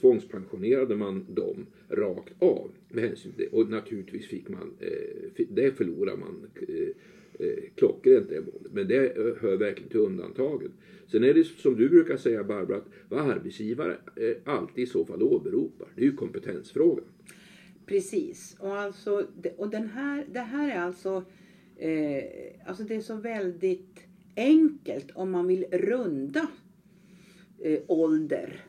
tvångspensionerade 0.00 0.96
man 0.96 1.26
dem 1.28 1.66
rakt 1.88 2.32
av 2.38 2.70
med 2.88 3.04
hänsyn 3.04 3.32
till 3.32 3.44
det. 3.50 3.56
Och 3.56 3.70
naturligtvis 3.70 4.26
fick 4.26 4.48
man, 4.48 4.70
det 5.48 5.76
förlorar 5.76 6.16
man 6.16 6.46
klockrent 7.74 8.28
det 8.28 8.40
målet. 8.40 8.72
Men 8.72 8.88
det 8.88 9.16
hör 9.40 9.56
verkligen 9.56 9.90
till 9.90 10.00
undantagen. 10.00 10.70
Sen 11.06 11.24
är 11.24 11.34
det 11.34 11.44
som 11.44 11.76
du 11.76 11.88
brukar 11.88 12.16
säga 12.16 12.44
Barbara, 12.44 12.76
att 12.76 12.88
vad 13.08 13.30
arbetsgivare 13.30 13.96
alltid 14.44 14.84
i 14.84 14.86
så 14.86 15.04
fall 15.04 15.22
åberopar, 15.22 15.88
det 15.94 16.02
är 16.02 16.06
ju 16.06 16.16
kompetensfrågan. 16.16 17.04
Precis. 17.90 18.56
Och, 18.60 18.76
alltså, 18.78 19.26
och 19.56 19.70
den 19.70 19.88
här, 19.88 20.26
det 20.32 20.40
här 20.40 20.70
är 20.70 20.80
alltså, 20.80 21.24
eh, 21.76 22.24
alltså 22.66 22.84
det 22.84 22.94
är 22.94 23.00
så 23.00 23.14
väldigt 23.14 24.00
enkelt 24.36 25.10
om 25.10 25.30
man 25.30 25.46
vill 25.46 25.64
runda 25.72 26.46
eh, 27.58 27.80
ålder 27.86 28.64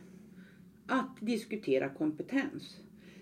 att 0.88 1.18
diskutera 1.20 1.90
kompetens. 1.90 2.80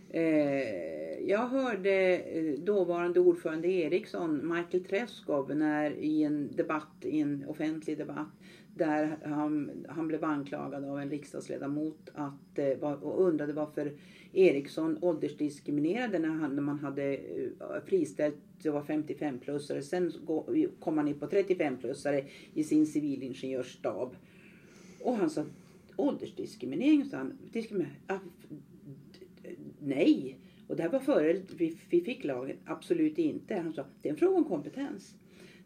Eh, 0.09 1.19
jag 1.27 1.47
hörde 1.47 2.17
eh, 2.17 2.59
dåvarande 2.59 3.19
ordförande 3.19 3.67
Ericsson, 3.67 4.55
Michael 4.55 4.83
Treschow, 4.83 5.55
när 5.55 5.91
i 5.91 6.23
en 6.23 6.55
debatt, 6.55 6.95
i 7.01 7.19
en 7.19 7.45
offentlig 7.47 7.97
debatt, 7.97 8.31
där 8.75 9.17
han, 9.25 9.85
han 9.89 10.07
blev 10.07 10.23
anklagad 10.23 10.85
av 10.85 10.99
en 10.99 11.09
riksdagsledamot 11.09 12.09
att, 12.13 12.59
eh, 12.59 12.93
och 12.93 13.27
undrade 13.27 13.53
varför 13.53 13.93
Ericsson 14.33 14.97
åldersdiskriminerade 15.01 16.19
när, 16.19 16.29
han, 16.29 16.55
när 16.55 16.61
man 16.61 16.79
hade 16.79 17.13
eh, 17.13 17.83
friställt 17.85 18.35
det 18.61 18.69
var 18.69 18.81
55-plussare. 18.81 19.81
Sen 19.81 20.13
kom 20.79 20.97
han 20.97 21.07
in 21.07 21.19
på 21.19 21.27
35-plussare 21.27 22.23
i 22.53 22.63
sin 22.63 22.87
civilingenjörsstab. 22.87 24.15
Och 24.99 25.15
han 25.15 25.29
sa 25.29 25.45
åldersdiskriminering. 25.95 27.05
sa 27.05 27.17
han, 27.17 27.37
diskriminering, 27.51 27.95
nej. 29.79 30.37
Och 30.67 30.75
det 30.75 30.83
här 30.83 30.89
var 30.89 30.99
före 30.99 31.41
vi, 31.57 31.77
vi 31.89 32.01
fick 32.01 32.23
lagen. 32.23 32.57
Absolut 32.65 33.17
inte. 33.17 33.55
Han 33.55 33.73
sa 33.73 33.85
det 34.01 34.09
är 34.09 34.13
en 34.13 34.19
fråga 34.19 34.37
om 34.37 34.45
kompetens. 34.45 35.15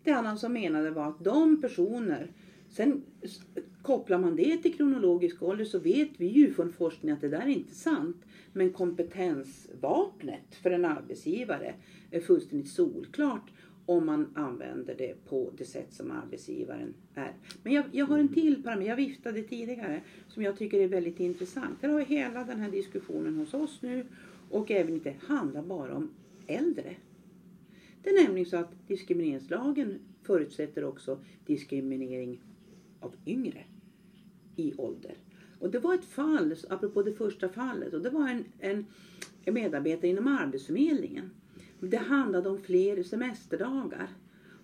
Det 0.03 0.11
han 0.11 0.27
alltså 0.27 0.49
menade 0.49 0.91
var 0.91 1.07
att 1.07 1.23
de 1.23 1.61
personer 1.61 2.31
Sen 2.73 3.03
kopplar 3.81 4.17
man 4.17 4.35
det 4.35 4.57
till 4.57 4.73
kronologisk 4.73 5.43
ålder 5.43 5.65
så 5.65 5.79
vet 5.79 6.09
vi 6.17 6.25
ju 6.25 6.53
från 6.53 6.73
forskning 6.73 7.11
att 7.11 7.21
det 7.21 7.29
där 7.29 7.41
är 7.41 7.47
inte 7.47 7.75
sant. 7.75 8.17
Men 8.53 8.73
kompetensvapnet 8.73 10.55
för 10.61 10.71
en 10.71 10.85
arbetsgivare 10.85 11.73
är 12.11 12.19
fullständigt 12.19 12.69
solklart 12.69 13.51
om 13.85 14.05
man 14.05 14.27
använder 14.35 14.95
det 14.97 15.25
på 15.25 15.51
det 15.57 15.65
sätt 15.65 15.93
som 15.93 16.11
arbetsgivaren 16.11 16.93
är. 17.13 17.33
Men 17.63 17.73
jag, 17.73 17.85
jag 17.91 18.05
har 18.05 18.19
en 18.19 18.33
till 18.33 18.63
parameter, 18.63 18.89
jag 18.89 18.95
viftade 18.95 19.43
tidigare, 19.43 20.01
som 20.27 20.43
jag 20.43 20.57
tycker 20.57 20.79
är 20.79 20.87
väldigt 20.87 21.19
intressant. 21.19 21.81
Där 21.81 21.89
har 21.89 22.01
hela 22.01 22.43
den 22.43 22.59
här 22.59 22.71
diskussionen 22.71 23.35
hos 23.35 23.53
oss 23.53 23.81
nu 23.81 24.05
och 24.49 24.71
även 24.71 24.93
inte 24.93 25.15
handlar 25.19 25.61
bara 25.61 25.95
om 25.95 26.09
äldre. 26.47 26.95
Det 28.03 28.09
är 28.09 28.23
nämligen 28.23 28.49
så 28.49 28.57
att 28.57 28.87
diskrimineringslagen 28.87 29.99
förutsätter 30.23 30.83
också 30.83 31.19
diskriminering 31.45 32.41
av 32.99 33.15
yngre 33.25 33.63
i 34.55 34.73
ålder. 34.77 35.15
Och 35.63 35.71
det 35.71 35.79
var 35.79 35.93
ett 35.93 36.05
fall, 36.05 36.55
apropå 36.69 37.03
det 37.03 37.13
första 37.13 37.49
fallet, 37.49 37.93
och 37.93 38.01
det 38.01 38.09
var 38.09 38.29
en, 38.29 38.45
en, 38.59 38.85
medarbetare 39.53 40.07
inom 40.07 40.27
Arbetsförmedlingen. 40.27 41.29
Det 41.79 41.97
handlade 41.97 42.49
om 42.49 42.61
fler 42.61 43.03
semesterdagar 43.03 44.09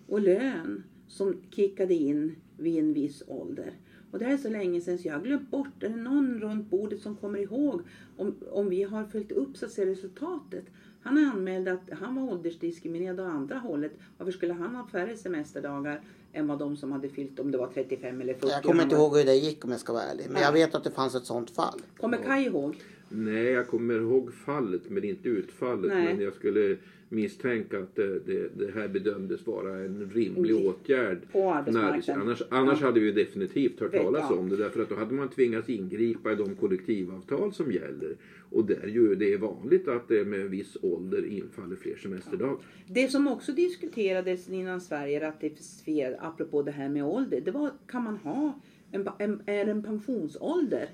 och 0.06 0.20
lön 0.20 0.82
som 1.08 1.42
kickade 1.50 1.94
in 1.94 2.36
vid 2.56 2.78
en 2.78 2.92
viss 2.92 3.22
ålder. 3.26 3.72
Och 4.10 4.18
det 4.18 4.24
här 4.24 4.32
är 4.32 4.36
så 4.36 4.48
länge 4.48 4.80
sedan 4.80 4.98
så 4.98 5.08
jag 5.08 5.14
har 5.14 5.22
glömt 5.22 5.50
bort, 5.50 5.82
är 5.82 5.88
det 5.88 5.96
någon 5.96 6.40
runt 6.40 6.70
bordet 6.70 7.00
som 7.00 7.16
kommer 7.16 7.38
ihåg 7.38 7.82
om, 8.16 8.34
om 8.50 8.68
vi 8.68 8.82
har 8.82 9.04
följt 9.04 9.32
upp 9.32 9.56
så 9.56 9.66
att 9.66 9.72
säga, 9.72 9.90
resultatet? 9.90 10.64
Han 11.02 11.18
anmälde 11.18 11.72
att 11.72 11.98
han 12.00 12.14
var 12.14 12.32
åldersdiskriminerad 12.32 13.20
åt 13.20 13.26
andra 13.26 13.58
hållet. 13.58 13.92
Varför 14.18 14.32
skulle 14.32 14.52
han 14.52 14.76
ha 14.76 14.86
färre 14.86 15.16
semesterdagar 15.16 16.00
än 16.32 16.46
vad 16.46 16.58
de 16.58 16.76
som 16.76 16.92
hade 16.92 17.08
fyllt 17.08 17.38
om 17.38 17.50
det 17.50 17.58
var 17.58 17.66
35 17.66 18.20
eller 18.20 18.34
40? 18.34 18.46
Jag 18.48 18.62
kommer 18.62 18.82
inte 18.82 18.94
ihåg 18.94 19.16
hur 19.16 19.24
det 19.24 19.34
gick 19.34 19.64
om 19.64 19.70
jag 19.70 19.80
ska 19.80 19.92
vara 19.92 20.02
ärlig. 20.02 20.24
Men 20.24 20.34
Nej. 20.34 20.42
jag 20.42 20.52
vet 20.52 20.74
att 20.74 20.84
det 20.84 20.90
fanns 20.90 21.14
ett 21.14 21.24
sånt 21.24 21.50
fall. 21.50 21.80
Kommer 22.00 22.16
Kaj 22.16 22.44
ihåg? 22.44 22.76
Nej, 23.12 23.44
jag 23.44 23.66
kommer 23.66 23.94
ihåg 23.94 24.32
fallet 24.32 24.82
men 24.88 25.04
inte 25.04 25.28
utfallet. 25.28 25.92
Nej. 25.94 26.04
Men 26.04 26.24
jag 26.24 26.34
skulle 26.34 26.76
misstänka 27.08 27.78
att 27.78 27.96
det, 27.96 28.18
det, 28.26 28.48
det 28.58 28.72
här 28.74 28.88
bedömdes 28.88 29.46
vara 29.46 29.78
en 29.78 30.10
rimlig 30.14 30.56
åtgärd. 30.56 31.18
På 31.32 31.52
arbetsmarknaden. 31.54 32.22
Annars, 32.22 32.42
annars 32.48 32.80
Ja. 32.80 32.86
hade 32.86 33.00
vi 33.00 33.12
definitivt 33.12 33.80
hört 33.80 33.92
talas 33.92 34.26
ja. 34.30 34.36
om 34.36 34.48
det. 34.48 34.56
Därför 34.56 34.82
att 34.82 34.88
då 34.88 34.94
hade 34.94 35.14
man 35.14 35.28
tvingats 35.28 35.68
ingripa 35.68 36.32
i 36.32 36.34
de 36.34 36.54
kollektivavtal 36.54 37.52
som 37.52 37.72
gäller. 37.72 38.16
Och 38.50 38.64
där 38.64 38.86
ju, 38.86 39.14
det 39.14 39.32
är 39.32 39.38
vanligt 39.38 39.88
att 39.88 40.08
det 40.08 40.24
med 40.24 40.40
en 40.40 40.50
viss 40.50 40.76
ålder 40.82 41.26
infaller 41.26 41.76
fler 41.76 41.96
semesterdagar. 41.96 42.56
Det 42.86 43.08
som 43.08 43.28
också 43.28 43.52
diskuterades 43.52 44.48
innan 44.48 44.80
Sverige 44.80 45.20
ratificerade, 45.20 46.20
apropå 46.20 46.62
det 46.62 46.70
här 46.70 46.88
med 46.88 47.04
ålder, 47.04 47.40
det 47.40 47.50
var 47.50 47.70
kan 47.86 48.04
man 48.04 48.16
ha 48.16 48.60
en, 48.92 49.08
en, 49.18 49.40
en 49.46 49.82
pensionsålder, 49.82 50.88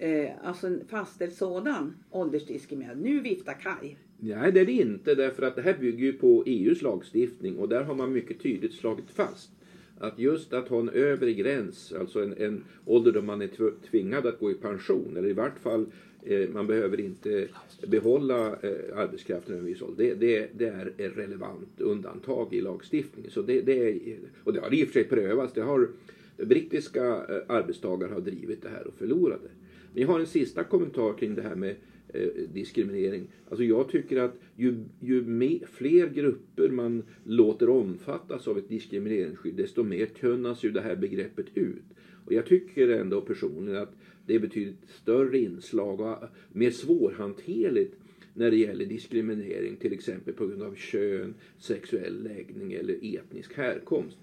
eh, 0.00 0.30
alltså 0.42 0.66
en 0.66 0.80
fastställd 0.88 1.32
sådan, 1.32 1.94
åldersdiskriminering. 2.10 3.02
Nu 3.02 3.20
viftar 3.20 3.52
Kaj. 3.52 3.98
Nej, 4.18 4.52
det 4.52 4.60
är 4.60 4.66
det 4.66 4.72
inte. 4.72 5.14
Därför 5.14 5.42
att 5.42 5.56
det 5.56 5.62
här 5.62 5.76
bygger 5.80 6.04
ju 6.04 6.12
på 6.12 6.42
EUs 6.46 6.82
lagstiftning 6.82 7.56
och 7.56 7.68
där 7.68 7.82
har 7.84 7.94
man 7.94 8.12
mycket 8.12 8.40
tydligt 8.42 8.74
slagit 8.74 9.10
fast 9.10 9.50
att 9.98 10.18
just 10.18 10.52
att 10.52 10.68
ha 10.68 10.80
en 10.80 10.88
övre 10.88 11.32
gräns, 11.32 11.92
alltså 11.92 12.22
en, 12.22 12.34
en 12.38 12.64
ålder 12.84 13.12
då 13.12 13.22
man 13.22 13.42
är 13.42 13.50
tvingad 13.90 14.26
att 14.26 14.40
gå 14.40 14.50
i 14.50 14.54
pension 14.54 15.16
eller 15.16 15.28
i 15.28 15.32
vart 15.32 15.58
fall 15.58 15.86
eh, 16.22 16.48
man 16.48 16.66
behöver 16.66 17.00
inte 17.00 17.48
behålla 17.86 18.46
eh, 18.46 18.98
arbetskraften 18.98 19.54
över 19.54 19.62
en 19.62 19.72
viss 19.72 19.82
ålder. 19.82 20.04
Det, 20.04 20.14
det, 20.14 20.50
det 20.58 20.66
är 20.66 20.92
ett 20.98 21.16
relevant 21.16 21.80
undantag 21.80 22.54
i 22.54 22.60
lagstiftningen. 22.60 23.30
Så 23.30 23.42
det, 23.42 23.60
det 23.60 23.88
är, 23.88 24.18
och 24.44 24.52
det 24.52 24.60
har 24.60 24.74
i 24.74 24.84
och 24.84 24.86
för 24.86 24.92
sig 24.92 25.04
prövats. 25.04 25.52
Det 25.52 25.62
har, 25.62 25.88
brittiska 26.36 27.06
eh, 27.06 27.42
arbetstagare 27.46 28.12
har 28.12 28.20
drivit 28.20 28.62
det 28.62 28.68
här 28.68 28.86
och 28.86 28.94
förlorade. 28.94 29.48
Men 29.92 30.02
jag 30.02 30.08
har 30.08 30.20
en 30.20 30.26
sista 30.26 30.64
kommentar 30.64 31.18
kring 31.18 31.34
det 31.34 31.42
här 31.42 31.54
med 31.54 31.76
eh, 32.08 32.28
diskriminering. 32.52 33.26
Alltså 33.48 33.64
jag 33.64 33.88
tycker 33.88 34.20
att 34.20 34.34
ju, 34.56 34.84
ju 35.00 35.22
mer, 35.22 35.60
fler 35.72 36.08
grupper 36.08 36.68
man 36.68 37.02
låter 37.24 37.68
omfattas 37.68 38.48
av 38.48 38.58
ett 38.58 38.68
diskrimineringsskydd 38.68 39.54
desto 39.56 39.82
mer 39.82 40.06
tunnas 40.06 40.64
ju 40.64 40.70
det 40.70 40.80
här 40.80 40.96
begreppet 40.96 41.46
ut. 41.54 41.84
Och 42.26 42.32
jag 42.32 42.46
tycker 42.46 42.88
ändå 42.88 43.20
personligen 43.20 43.82
att 43.82 43.94
det 44.26 44.34
är 44.34 44.38
betydligt 44.38 44.90
större 45.02 45.38
inslag 45.38 46.00
och 46.00 46.08
eh, 46.08 46.28
mer 46.52 46.70
svårhanterligt 46.70 47.94
när 48.34 48.50
det 48.50 48.56
gäller 48.56 48.86
diskriminering 48.86 49.76
till 49.76 49.92
exempel 49.92 50.34
på 50.34 50.46
grund 50.46 50.62
av 50.62 50.74
kön, 50.74 51.34
sexuell 51.58 52.22
läggning 52.22 52.72
eller 52.72 53.16
etnisk 53.16 53.56
härkomst. 53.56 54.16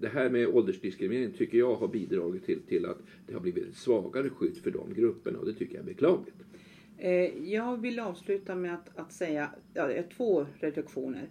Det, 0.00 0.08
här 0.08 0.30
med 0.30 0.48
åldersdiskriminering 0.48 1.32
tycker 1.32 1.58
jag 1.58 1.74
har 1.74 1.88
bidragit 1.88 2.46
till, 2.46 2.60
till 2.62 2.86
att 2.86 2.98
det 3.26 3.32
har 3.32 3.40
blivit 3.40 3.68
ett 3.68 3.76
svagare 3.76 4.30
skydd 4.30 4.56
för 4.56 4.70
de 4.70 4.94
grupperna 4.94 5.38
och 5.38 5.46
det 5.46 5.52
tycker 5.52 5.74
jag 5.74 5.82
är 5.82 5.86
beklagligt. 5.86 6.36
Eh, 6.98 7.50
jag 7.52 7.80
vill 7.80 8.00
avsluta 8.00 8.54
med 8.54 8.74
att, 8.74 8.98
att 8.98 9.12
säga 9.12 9.50
ja, 9.74 10.02
två 10.16 10.46
reduktioner. 10.60 11.28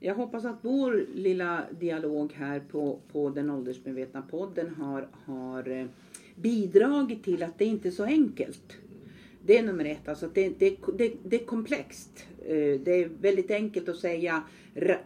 Jag 0.00 0.14
hoppas 0.14 0.44
att 0.44 0.58
vår 0.62 1.06
lilla 1.14 1.64
dialog 1.80 2.32
här 2.32 2.60
på, 2.60 3.00
på 3.12 3.30
den 3.30 3.50
åldersmedvetna 3.50 4.22
podden 4.22 4.74
har, 4.74 5.08
har 5.12 5.68
eh, 5.68 5.86
bidragit 6.34 7.24
till 7.24 7.42
att 7.42 7.58
det 7.58 7.64
inte 7.64 7.88
är 7.88 7.92
så 7.92 8.04
enkelt. 8.04 8.78
Det 9.46 9.58
är 9.58 9.62
nummer 9.62 9.84
ett. 9.84 10.08
Alltså 10.08 10.28
det, 10.34 10.58
det, 10.58 10.76
det, 10.98 11.12
det 11.24 11.42
är 11.42 11.44
komplext. 11.44 12.26
Eh, 12.46 12.80
det 12.80 13.02
är 13.02 13.10
väldigt 13.20 13.50
enkelt 13.50 13.88
att 13.88 13.96
säga 13.96 14.42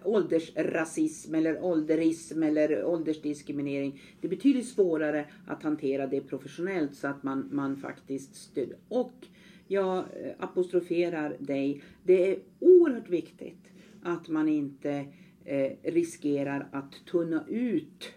åldersrasism 0.05 1.35
eller 1.35 1.65
ålderism 1.65 2.43
eller 2.43 2.85
åldersdiskriminering. 2.85 4.01
Det 4.21 4.27
är 4.27 4.31
betydligt 4.31 4.69
svårare 4.69 5.25
att 5.47 5.63
hantera 5.63 6.07
det 6.07 6.21
professionellt 6.21 6.95
så 6.95 7.07
att 7.07 7.23
man, 7.23 7.49
man 7.53 7.77
faktiskt 7.77 8.35
stöd. 8.35 8.73
Och 8.89 9.27
jag 9.67 9.99
eh, 9.99 10.05
apostroferar 10.39 11.37
dig. 11.39 11.83
Det 12.05 12.33
är 12.33 12.39
oerhört 12.59 13.09
viktigt 13.09 13.65
att 14.03 14.29
man 14.29 14.49
inte 14.49 15.07
eh, 15.45 15.73
riskerar 15.83 16.69
att 16.73 16.93
tunna 17.11 17.45
ut 17.49 18.13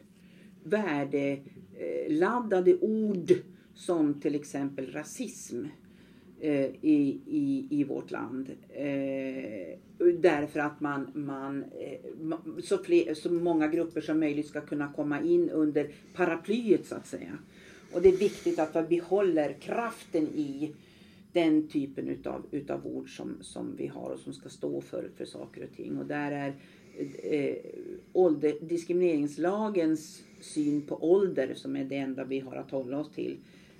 värdeladdade 0.64 2.72
eh, 2.72 2.78
ord 2.82 3.32
som 3.74 4.22
till 4.22 4.36
exempel 4.36 4.92
rasism 4.92 5.66
eh, 5.66 5.72
Eh, 6.44 6.70
i, 6.82 7.22
i, 7.28 7.68
i 7.70 7.84
vårt 7.84 8.12
land. 8.12 8.50
Eh, 8.70 9.78
därför 10.20 10.60
att 10.60 10.82
man, 10.82 11.12
man 11.14 11.64
eh, 11.64 12.38
så, 12.64 12.78
fler, 12.78 13.14
så 13.14 13.32
många 13.32 13.68
grupper 13.68 14.02
som 14.02 14.20
möjligt 14.20 14.48
ska 14.48 14.62
kunna 14.62 14.94
komma 14.94 15.22
in 15.22 15.50
under 15.50 15.92
paraplyet 16.14 16.86
så 16.86 16.96
att 16.96 17.08
säga. 17.08 17.38
Och 17.94 18.02
det 18.02 18.10
är 18.10 18.18
viktigt 18.18 18.60
att 18.60 18.76
vi 18.76 19.00
behåller 19.00 19.54
kraften 19.54 20.24
i 20.24 20.72
den 21.32 21.68
typen 21.68 22.08
utav, 22.08 22.46
utav 22.52 22.88
ord 22.88 23.18
som, 23.18 23.38
som 23.42 23.76
vi 23.78 23.88
har 23.88 24.10
och 24.10 24.20
som 24.20 24.34
ska 24.34 24.50
stå 24.50 24.82
för, 24.82 25.10
för 25.18 25.26
saker 25.26 25.64
och 25.64 25.76
ting. 25.76 25.98
Och 25.98 26.06
där 26.06 26.32
är 26.32 26.54
eh, 27.24 27.56
ålder, 28.14 28.56
diskrimineringslagens 28.62 30.24
syn 30.40 30.82
på 30.82 31.12
ålder 31.12 31.54
som 31.54 31.76
är 31.76 31.84
det 31.84 31.98
enda 31.98 32.24
vi 32.24 32.40
har 32.40 32.56
att 32.56 32.72
hålla 32.72 33.00
oss 33.00 33.12
till. 33.12 33.38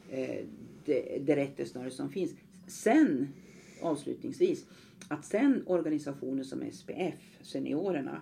Eh, 0.10 0.46
det, 0.86 1.18
det 1.26 1.36
rättesnöre 1.36 1.92
som 1.92 2.10
finns. 2.10 2.32
Sen 2.68 3.34
avslutningsvis 3.82 4.66
att 5.08 5.26
sen 5.26 5.64
organisationer 5.66 6.44
som 6.44 6.72
SPF, 6.72 7.40
seniorerna, 7.42 8.22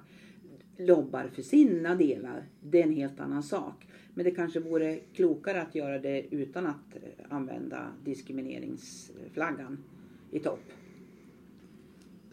lobbar 0.78 1.28
för 1.36 1.42
sina 1.42 1.96
delar, 1.96 2.44
det 2.62 2.80
är 2.80 2.84
en 2.84 2.96
helt 2.96 3.20
annan 3.20 3.44
sak. 3.44 3.88
Men 4.14 4.26
det 4.26 4.32
kanske 4.32 4.60
vore 4.60 5.00
klokare 5.14 5.62
att 5.62 5.76
göra 5.76 6.00
det 6.00 6.26
utan 6.32 6.68
att 6.68 6.96
eh, 6.96 7.26
använda 7.30 7.88
diskrimineringsflaggan 8.04 9.84
i 10.32 10.40
topp. 10.40 10.64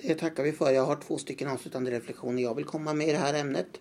Det 0.00 0.14
tackar 0.14 0.42
vi 0.42 0.52
för. 0.52 0.70
Jag 0.70 0.86
har 0.86 0.96
två 0.96 1.18
stycken 1.18 1.48
avslutande 1.48 1.90
reflektioner 1.90 2.42
jag 2.42 2.54
vill 2.54 2.64
komma 2.64 2.94
med 2.94 3.08
i 3.08 3.12
det 3.12 3.18
här 3.18 3.40
ämnet. 3.40 3.80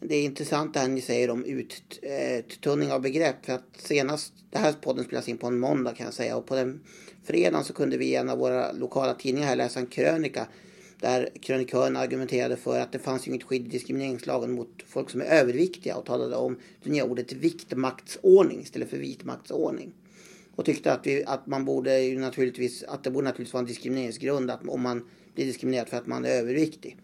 Det 0.00 0.14
är 0.14 0.24
intressant 0.24 0.74
det 0.74 0.80
här 0.80 0.88
ni 0.88 1.00
säger 1.00 1.30
om 1.30 1.44
uttunning 1.44 2.92
av 2.92 3.00
begrepp. 3.00 3.46
För 3.46 3.52
att 3.52 3.68
senast, 3.76 4.32
det 4.50 4.58
här 4.58 4.72
podden 4.72 5.04
spelas 5.04 5.28
in 5.28 5.38
på 5.38 5.46
en 5.46 5.58
måndag 5.58 5.94
kan 5.94 6.04
jag 6.04 6.14
säga. 6.14 6.36
Och 6.36 6.46
på 6.46 6.54
den 6.54 6.80
fredagen 7.24 7.64
så 7.64 7.72
kunde 7.72 7.96
vi 7.96 8.06
i 8.06 8.14
en 8.14 8.28
av 8.28 8.38
våra 8.38 8.72
lokala 8.72 9.14
tidningar 9.14 9.48
här 9.48 9.56
läsa 9.56 9.80
en 9.80 9.86
krönika. 9.86 10.46
Där 11.00 11.30
krönikören 11.42 11.96
argumenterade 11.96 12.56
för 12.56 12.80
att 12.80 12.92
det 12.92 12.98
fanns 12.98 13.26
ju 13.26 13.30
inget 13.30 13.42
skydd 13.42 13.66
i 13.66 13.70
diskrimineringslagen 13.70 14.52
mot 14.52 14.82
folk 14.86 15.10
som 15.10 15.20
är 15.20 15.24
överviktiga. 15.24 15.96
Och 15.96 16.06
talade 16.06 16.36
om 16.36 16.58
det 16.82 16.90
nya 16.90 17.04
ordet 17.04 17.32
viktmaktsordning 17.32 18.60
istället 18.60 18.90
för 18.90 18.96
vitmaktsordning. 18.96 19.92
Och 20.56 20.64
tyckte 20.64 20.92
att, 20.92 21.06
vi, 21.06 21.24
att 21.24 21.46
man 21.46 21.64
borde 21.64 22.00
ju 22.00 22.18
naturligtvis, 22.18 22.82
att 22.82 23.04
det 23.04 23.10
borde 23.10 23.24
naturligtvis 23.24 23.52
vara 23.52 23.60
en 23.60 23.66
diskrimineringsgrund 23.66 24.50
att 24.50 24.68
om 24.68 24.80
man 24.80 25.08
blir 25.34 25.46
diskriminerad 25.46 25.88
för 25.88 25.96
att 25.96 26.06
man 26.06 26.24
är 26.24 26.30
överviktig. 26.30 26.96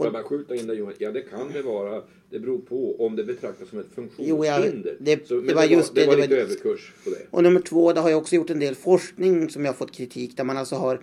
Får 0.00 0.06
jag 0.06 0.12
bara 0.12 0.22
skjuta 0.22 0.54
in 0.56 0.66
där 0.66 0.74
Johan? 0.74 0.92
Ja 0.98 1.10
det 1.12 1.20
kan 1.22 1.52
det 1.52 1.62
vara. 1.62 2.02
Det 2.30 2.38
beror 2.38 2.58
på 2.58 3.06
om 3.06 3.16
det 3.16 3.24
betraktas 3.24 3.68
som 3.68 3.78
ett 3.78 3.86
Jo, 3.96 4.44
jag- 4.44 4.54
funktionshinder. 4.56 4.96
det- 5.00 5.28
Så, 5.28 5.40
det 5.40 5.54
var 5.54 5.64
just 5.64 5.94
det. 5.94 6.00
det, 6.00 6.06
var 6.06 6.16
det 6.16 6.22
lite 6.22 6.34
var- 6.34 6.42
överkurs 6.42 6.92
på 7.04 7.10
det. 7.10 7.26
Och 7.30 7.42
nummer 7.42 7.60
två, 7.60 7.92
det 7.92 8.00
har 8.00 8.10
jag 8.10 8.18
också 8.18 8.34
gjort 8.36 8.50
en 8.50 8.58
del 8.58 8.74
forskning 8.74 9.50
som 9.50 9.64
jag 9.64 9.76
fått 9.76 9.92
kritik 9.92 10.36
där 10.36 10.44
man 10.44 10.56
alltså 10.56 10.76
har 10.76 11.00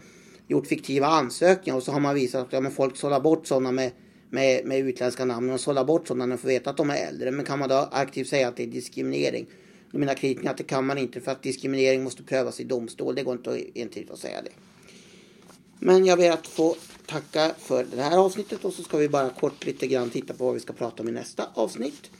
gjort 0.47 0.67
fiktiva 0.67 1.07
ansökningar 1.07 1.77
och 1.77 1.83
så 1.83 1.91
har 1.91 1.99
man 1.99 2.15
visat 2.15 2.41
att 2.53 2.63
ja, 2.63 2.69
folk 2.69 2.97
sållar 2.97 3.19
bort 3.19 3.47
sådana 3.47 3.71
med, 3.71 3.91
med, 4.29 4.65
med 4.65 4.79
utländska 4.79 5.25
namn 5.25 5.49
och 5.49 5.59
sållar 5.59 5.83
bort 5.85 6.07
sådana 6.07 6.25
när 6.25 6.35
de 6.35 6.41
får 6.41 6.47
veta 6.47 6.69
att 6.69 6.77
de 6.77 6.89
är 6.89 7.07
äldre. 7.07 7.31
Men 7.31 7.45
kan 7.45 7.59
man 7.59 7.69
då 7.69 7.89
aktivt 7.91 8.27
säga 8.27 8.47
att 8.47 8.55
det 8.57 8.63
är 8.63 8.67
diskriminering? 8.67 9.45
Då 9.91 9.97
menar 9.99 10.13
kritikerna 10.13 10.51
att 10.51 10.57
det 10.57 10.63
kan 10.63 10.85
man 10.85 10.97
inte 10.97 11.21
för 11.21 11.31
att 11.31 11.43
diskriminering 11.43 12.03
måste 12.03 12.23
prövas 12.23 12.59
i 12.59 12.63
domstol. 12.63 13.15
Det 13.15 13.23
går 13.23 13.33
inte 13.33 13.61
entydigt 13.75 14.11
att 14.11 14.19
säga 14.19 14.41
det. 14.41 14.49
Men 15.79 16.05
jag 16.05 16.17
ber 16.17 16.31
att 16.31 16.47
få 16.47 16.75
tacka 17.07 17.51
för 17.59 17.83
det 17.95 18.01
här 18.01 18.17
avsnittet 18.17 18.65
och 18.65 18.73
så 18.73 18.83
ska 18.83 18.97
vi 18.97 19.09
bara 19.09 19.29
kort 19.29 19.65
lite 19.65 19.87
grann 19.87 20.09
titta 20.09 20.33
på 20.33 20.45
vad 20.45 20.53
vi 20.53 20.59
ska 20.59 20.73
prata 20.73 21.03
om 21.03 21.09
i 21.09 21.11
nästa 21.11 21.49
avsnitt. 21.53 22.11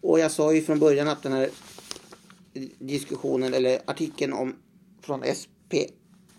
Och 0.00 0.18
jag 0.18 0.30
sa 0.30 0.52
ju 0.52 0.62
från 0.62 0.78
början 0.78 1.08
att 1.08 1.22
den 1.22 1.32
här 1.32 1.50
diskussionen 2.78 3.54
eller 3.54 3.80
artikeln 3.84 4.32
om 4.32 4.56
från 5.02 5.22
SP 5.40 5.72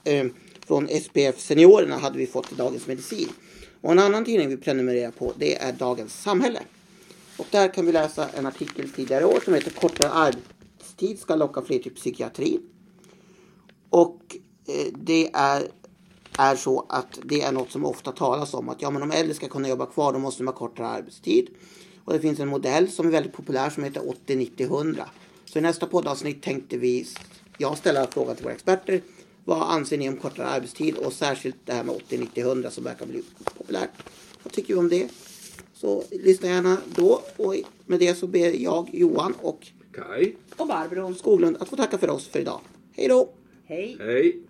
eh, 0.03 0.25
från 0.67 0.87
SPF 0.87 1.39
Seniorerna 1.39 1.97
hade 1.97 2.17
vi 2.17 2.27
fått 2.27 2.51
i 2.51 2.55
Dagens 2.55 2.87
Medicin. 2.87 3.29
Och 3.81 3.91
en 3.91 3.99
annan 3.99 4.25
tidning 4.25 4.49
vi 4.49 4.57
prenumererar 4.57 5.11
på 5.11 5.33
det 5.37 5.55
är 5.55 5.73
Dagens 5.73 6.21
Samhälle. 6.21 6.59
Och 7.37 7.47
där 7.51 7.73
kan 7.73 7.85
vi 7.85 7.91
läsa 7.91 8.29
en 8.29 8.45
artikel 8.45 8.89
tidigare 8.89 9.21
i 9.21 9.25
år 9.25 9.39
som 9.45 9.53
heter 9.53 9.71
Kortare 9.71 10.09
arbetstid 10.09 11.19
ska 11.19 11.35
locka 11.35 11.61
fler 11.61 11.79
till 11.79 11.95
psykiatri. 11.95 12.59
Och 13.89 14.37
eh, 14.67 14.93
det 14.93 15.29
är, 15.33 15.67
är 16.37 16.55
så 16.55 16.85
att 16.89 17.19
det 17.23 17.41
är 17.41 17.51
något 17.51 17.71
som 17.71 17.85
ofta 17.85 18.11
talas 18.11 18.53
om 18.53 18.69
att 18.69 18.81
ja, 18.81 18.89
men 18.89 19.03
om 19.03 19.11
äldre 19.11 19.33
ska 19.33 19.47
kunna 19.47 19.69
jobba 19.69 19.85
kvar 19.85 20.13
då 20.13 20.19
måste 20.19 20.43
de 20.43 20.47
ha 20.47 20.53
kortare 20.53 20.87
arbetstid. 20.87 21.47
Och 22.05 22.13
det 22.13 22.19
finns 22.19 22.39
en 22.39 22.47
modell 22.47 22.91
som 22.91 23.07
är 23.07 23.11
väldigt 23.11 23.33
populär 23.33 23.69
som 23.69 23.83
heter 23.83 24.01
80-90-100. 24.27 25.03
Så 25.45 25.59
i 25.59 25.61
nästa 25.61 25.87
poddavsnitt 25.87 26.41
tänkte 26.41 26.77
vi, 26.77 27.07
jag 27.57 27.77
ställa 27.77 28.07
frågan 28.07 28.35
till 28.35 28.43
våra 28.43 28.53
experter. 28.53 29.01
Vad 29.45 29.61
anser 29.61 29.97
ni 29.97 30.09
om 30.09 30.17
kortare 30.17 30.47
arbetstid 30.47 30.95
och 30.95 31.13
särskilt 31.13 31.55
det 31.65 31.73
här 31.73 31.83
med 31.83 31.95
80-90-100 31.95 32.69
som 32.69 32.83
verkar 32.83 33.05
bli 33.05 33.23
populärt. 33.57 33.89
Vad 34.43 34.53
tycker 34.53 34.73
vi 34.73 34.79
om 34.79 34.89
det? 34.89 35.09
Så 35.73 36.03
lyssna 36.11 36.47
gärna 36.47 36.77
då 36.95 37.21
och 37.37 37.55
med 37.85 37.99
det 37.99 38.15
så 38.15 38.27
ber 38.27 38.63
jag 38.63 38.89
Johan 38.93 39.33
och 39.41 39.67
Kai, 39.91 40.35
Och 40.57 40.67
Barbro. 40.67 41.15
Skoglund 41.15 41.57
att 41.59 41.69
få 41.69 41.75
tacka 41.75 41.97
för 41.97 42.09
oss 42.09 42.27
för 42.27 42.39
idag. 42.39 42.59
Hej 42.91 43.07
då! 43.07 43.29
Hej! 43.65 43.97
hej. 43.99 44.43